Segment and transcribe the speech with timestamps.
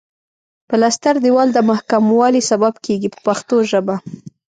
[0.69, 3.95] پلستر دېوال د محکموالي سبب کیږي په پښتو ژبه.